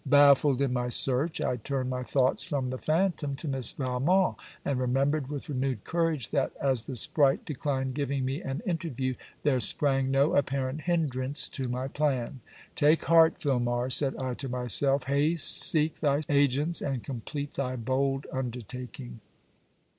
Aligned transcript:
Baffled 0.07 0.59
in 0.63 0.73
my 0.73 0.89
search, 0.89 1.39
I 1.41 1.57
turned 1.57 1.91
my 1.91 2.01
thoughts 2.01 2.43
from 2.43 2.71
the 2.71 2.79
phantom 2.79 3.35
to 3.35 3.47
Miss 3.47 3.73
Valmont; 3.73 4.35
and 4.65 4.79
remembered 4.79 5.29
with 5.29 5.47
renewed 5.47 5.83
courage 5.83 6.29
that, 6.31 6.51
as 6.59 6.87
the 6.87 6.95
spright 6.95 7.45
declined 7.45 7.93
giving 7.93 8.25
me 8.25 8.41
an 8.41 8.63
interview, 8.65 9.13
there 9.43 9.59
sprang 9.59 10.09
no 10.09 10.35
apparent 10.35 10.81
hindrance 10.81 11.47
to 11.49 11.67
my 11.67 11.87
plan. 11.87 12.39
'Take 12.75 13.05
heart, 13.05 13.37
Filmar,' 13.39 13.91
said 13.91 14.15
I 14.15 14.33
to 14.33 14.49
myself, 14.49 15.03
'haste 15.03 15.61
seek 15.61 15.99
thy 15.99 16.21
agents 16.27 16.81
and 16.81 17.03
complete 17.03 17.51
thy 17.51 17.75
bold 17.75 18.25
undertaking.' 18.31 19.19